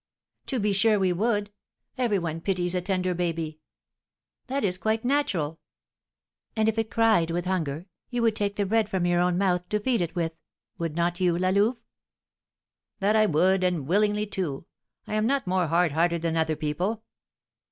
"To 0.47 0.59
be 0.59 0.73
sure 0.73 0.97
we 0.97 1.13
would, 1.13 1.51
every 1.95 2.17
one 2.17 2.41
pities 2.41 2.73
a 2.73 2.81
tender 2.81 3.13
baby." 3.13 3.59
"That 4.47 4.63
is 4.63 4.79
quite 4.79 5.05
natural." 5.05 5.59
"And 6.55 6.67
if 6.67 6.79
it 6.79 6.89
cried 6.89 7.29
with 7.29 7.45
hunger, 7.45 7.85
you 8.09 8.23
would 8.23 8.35
take 8.35 8.55
the 8.55 8.65
bread 8.65 8.89
from 8.89 9.05
your 9.05 9.19
own 9.19 9.37
mouth 9.37 9.69
to 9.69 9.79
feed 9.79 10.01
it 10.01 10.15
with. 10.15 10.33
Would 10.79 10.95
not 10.95 11.19
you, 11.19 11.37
La 11.37 11.49
Louve?" 11.49 11.77
"That 12.99 13.15
I 13.15 13.27
would, 13.27 13.63
and 13.63 13.85
willingly, 13.85 14.25
too! 14.25 14.65
I 15.05 15.13
am 15.13 15.27
not 15.27 15.45
more 15.45 15.67
hard 15.67 15.91
hearted 15.91 16.23
than 16.23 16.35
other 16.35 16.55
people!" 16.55 17.03